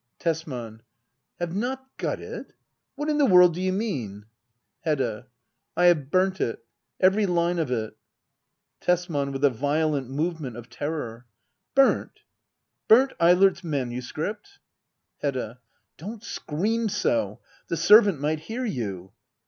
Tesman. 0.17 0.81
Have 1.39 1.55
not 1.55 1.95
got 1.97 2.19
it? 2.19 2.53
What 2.95 3.07
in 3.07 3.19
the 3.19 3.25
world 3.27 3.53
do 3.53 3.61
you 3.61 3.71
mean.^ 3.71 4.23
Hedda. 4.79 5.27
I 5.77 5.85
have 5.85 6.09
burnt 6.09 6.41
it— 6.41 6.65
every 6.99 7.27
line 7.27 7.59
of 7.59 7.69
it. 7.69 7.95
Tesman. 8.81 9.31
iWUk 9.31 9.43
a 9.43 9.49
violent 9.51 10.09
movement 10.09 10.57
of 10.57 10.71
terror,] 10.71 11.27
Burnt! 11.75 12.21
Burnt 12.87 13.13
ert's 13.21 13.63
manuscript! 13.63 14.57
Hedda. 15.19 15.59
Don't 15.97 16.23
scream 16.23 16.89
so. 16.89 17.39
The 17.67 17.77
servant 17.77 18.19
might 18.19 18.39
hear 18.39 18.65
you. 18.65 19.11